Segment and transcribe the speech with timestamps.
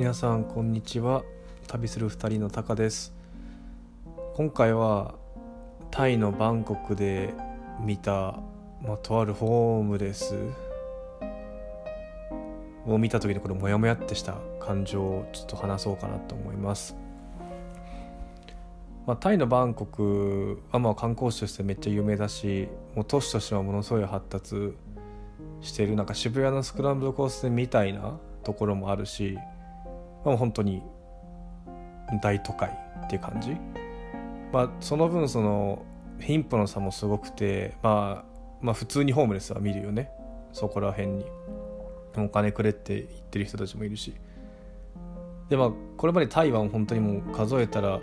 [0.00, 1.24] 皆さんこんにちは。
[1.66, 3.12] 旅する2人のタカです。
[4.34, 5.14] 今回は
[5.90, 7.34] タイのバンコクで
[7.84, 8.40] 見た、
[8.82, 10.36] まあ、とあるホームレス
[12.86, 16.96] を見た時にこのモヤモヤってした感情をちょっと話そうかなと思います、
[19.06, 24.72] まあ、タイのバンコクはまあ観光地としてめっちゃ有名だしもう都市としてはものすごい発達
[25.60, 25.94] してる。
[25.94, 29.36] なんか渋谷のスクランブル交差点みたいなところもあるし、
[30.24, 30.82] まあ、本当に
[32.22, 32.70] 大都会
[33.04, 33.56] っていう感じ、
[34.52, 35.84] まあ、その分その
[36.20, 38.30] 貧富の差もすごくて、まあ、
[38.60, 40.10] まあ普通にホームレスは見るよね。
[40.52, 41.26] そこら辺に。
[42.16, 44.14] お金くれって言ってる人たちもいるし。
[45.48, 48.00] でまあこれまで台湾本当にもう数えたら、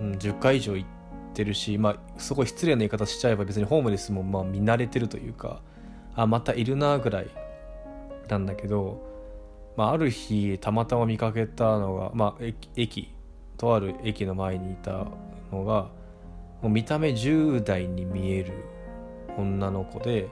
[0.00, 0.88] うん、10回以上行っ
[1.32, 5.62] てるしまあすごい失礼な言い方しちゃえば別にホームレスもまあ見慣れてるというか
[6.14, 7.28] あまたいるなぐらい
[8.28, 9.11] なんだけど、
[9.76, 12.44] まあ、ある日たまたま見かけたのが、まあ、
[12.76, 13.14] 駅
[13.56, 15.06] とある駅の前にいた
[15.50, 15.90] のが
[16.60, 18.52] もう見た目10代に見える
[19.36, 20.28] 女の子で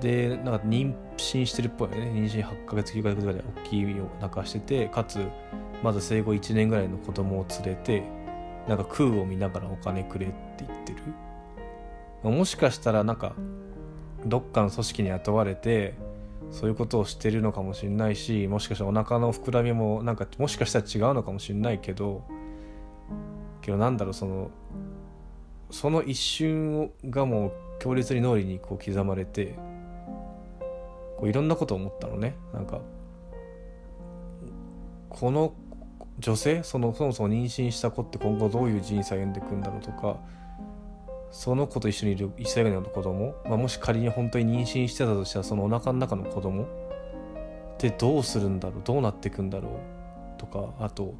[0.00, 1.96] でなんか妊娠してるっぽいね。
[2.14, 5.18] 妊娠8ヶ月9ヶ月ぐらいで大きいお腹しててかつ
[5.82, 8.02] まず生後1年ぐらいの子供を連れて
[8.66, 11.02] なんか空を見ながらお金くれって言ってる。
[12.30, 13.34] もしかしたらなんか
[14.26, 15.94] どっかの組織に雇われて
[16.50, 22.24] そういうことをしてるのかもしれないしもしかしたらお腹の膨らみもなんかもしかしたら違うのかもしれないけど
[23.60, 24.50] けどなんだろうその
[25.70, 29.54] その一瞬がもう強烈に脳裏にこう刻まれて
[31.16, 32.34] こういろんなことを思ったのね。
[32.52, 32.80] なんか
[35.08, 35.54] この
[36.18, 40.18] 女性そのそもそも妊娠した子って今後どういう人生を歩んでいくんだろうとか
[41.30, 46.64] その子と一緒にいる1歳ぐらいの子供、まあ、もし仮に本当に妊娠してたとしたらそのお腹の中の子供？
[46.64, 46.66] っ
[47.78, 48.82] てどうするんだろう？
[48.84, 50.38] どうなっていくんだろう？
[50.38, 51.14] とかあと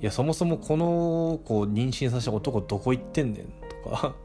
[0.00, 3.44] いやそもそもこの子を妊娠させた男どこ行ってんねん？
[3.84, 4.14] とか。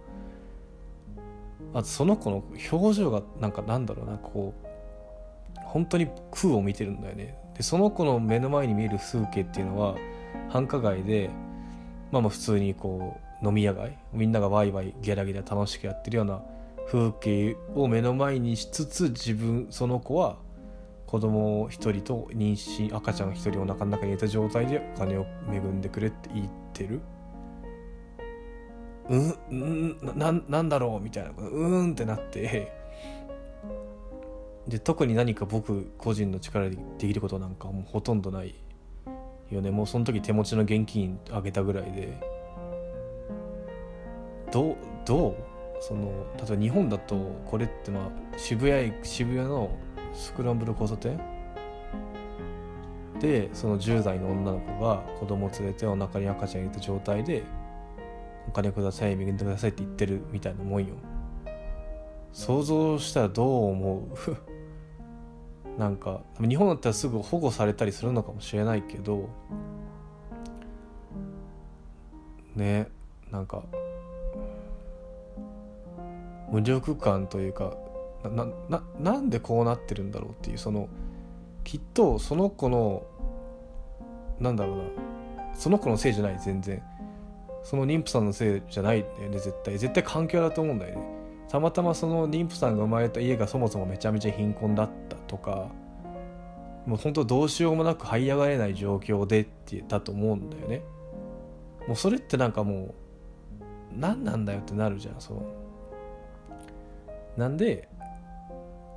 [1.74, 4.06] あとその子の表情がなんかなんだろう？
[4.06, 7.38] なこう本当に空を見てるんだよね。
[7.56, 9.96] でその子の目の前に見える風景っていうのは
[10.48, 11.30] 繁華街で
[12.12, 16.42] まあまあ普通にこう飲み屋街みんながワイワイゲラゲラ楽しくやってるような
[16.88, 20.38] 風景を目の前にしつつ自分その子は
[21.06, 27.02] 子供一人と妊娠赤ちゃん一人お腹の中に入れた状態でお金を恵んでくれって言ってる。
[29.10, 29.98] うんうん
[30.50, 32.74] なんだろうみたいなうんってなって。
[34.68, 38.54] で特に何か僕個人の力でできることなんかもうほとんどない
[39.50, 39.72] よね。
[39.72, 42.37] もうその時手持ちの現金あげたぐらいで。
[44.52, 44.76] どう
[45.06, 45.36] どう？
[45.80, 47.16] その例えば日本だと
[47.46, 49.70] これってまあ渋谷渋谷の
[50.14, 51.20] スクランブル交差点？
[53.20, 57.44] でその10代の女の子が子供を連れてお腹に赤ちゃん入れた状態で
[58.48, 60.94] お金ください恵んでくださいって言ってるみたいなもんよ。
[62.32, 64.08] 想像したらどう思
[65.76, 65.80] う？
[65.80, 69.30] なんか日本だったらすぐ保護されたりするのかもしれないけど
[72.56, 72.88] ね
[73.32, 73.64] なんか
[76.50, 77.74] 無力感というか
[78.24, 80.90] なななんでこうなってるんだろうっていうその
[81.64, 83.04] きっとその子の
[84.40, 84.84] なんだろうな
[85.54, 86.82] その子のせいじゃない全然。
[87.64, 89.78] その妊婦さんのせいじゃないんだよね絶対。
[89.78, 91.02] 絶対環境だと思うんだよね。
[91.50, 95.70] たまたまその妊婦さんが生まれた家がそもそもめちゃめちゃ貧困だったとか
[96.86, 100.82] もう本当どうしようもなく這い上がれない状況でって言ったと思うんだよね。
[101.88, 102.94] もうそれってなんかもう
[103.94, 105.67] 何なんだよってなるじゃんその。
[107.38, 107.88] なんで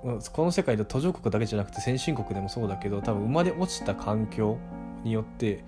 [0.02, 4.58] この世界で途上国だけじゃなくて先進国でもそうだけど多分生まれ落ちた環境
[5.04, 5.62] によって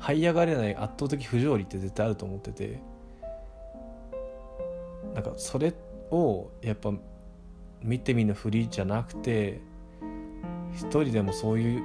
[0.00, 2.80] 這い上がれない圧倒的不条理って絶対あると思ってて
[5.14, 5.72] なんかそれ
[6.10, 6.92] をやっぱ
[7.82, 9.60] 見てみぬふりじゃなくて
[10.74, 11.82] 一人でもそういう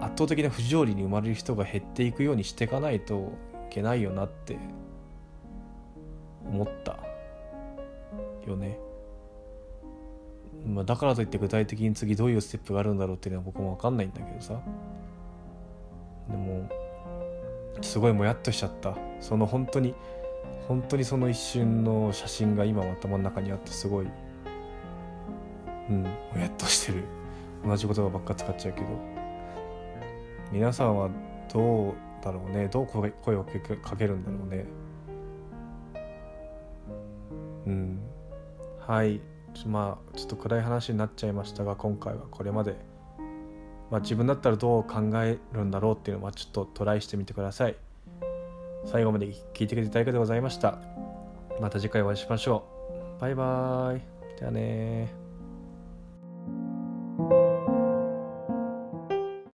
[0.00, 3.32] 圧倒的な不条理に生まれる人が減っていくようにしていかないと
[3.70, 4.56] いけないよなって
[6.46, 6.98] 思った
[8.46, 8.78] よね。
[10.72, 14.60] まあ、だからといって具体的に次どういうステップがあるんだろうっていうのは僕も分かんないんだけどさ。
[16.28, 16.68] でも
[17.80, 18.96] すごいもやっとしちゃった。
[19.20, 19.94] その本当に
[20.68, 24.06] 本当にその一瞬の写真が今頭の中にあってすごい
[25.90, 26.08] うんも
[26.38, 27.04] やっとしてる。
[27.64, 28.86] 同じ言葉ばっか使っちゃうけど。
[30.50, 31.08] 皆さんは
[31.52, 32.68] どうだろうね。
[32.68, 34.66] どう声をかけるんだろうね。
[37.66, 38.00] うん。
[38.78, 39.20] はい。
[39.66, 42.76] まあちょっと暗い話になっちゃいましたが今回はこれまで。
[43.90, 47.76] まあ、自分だったらどう考えるんだろうっていうのはちょっとトライしてみてください。
[48.86, 50.78] 最後まで聞いてくれてありがとうございました。
[51.60, 52.64] また次回お会いしましょ
[53.18, 53.20] う。
[53.20, 54.00] バイバーイ。
[54.38, 55.21] じゃあね